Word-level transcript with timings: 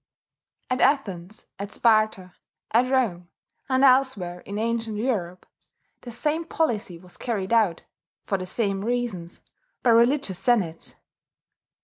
At 0.71 0.81
Athens, 0.81 1.45
at 1.59 1.71
Sparta, 1.71 2.33
at 2.71 2.89
Rome, 2.91 3.29
and 3.69 3.83
elsewhere 3.83 4.39
in 4.39 4.57
ancient 4.57 4.97
Europe, 4.97 5.45
the 6.01 6.09
same 6.09 6.43
policy 6.43 6.97
was 6.97 7.17
carried 7.17 7.53
out, 7.53 7.83
for 8.23 8.39
the 8.39 8.47
same 8.47 8.83
reasons, 8.83 9.41
by 9.83 9.91
religious 9.91 10.39
senates. 10.39 10.95